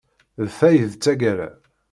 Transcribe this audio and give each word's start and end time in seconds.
D 0.43 0.47
ta 0.57 0.69
i 0.71 0.85
d 0.91 0.93
tagara. 1.03 1.49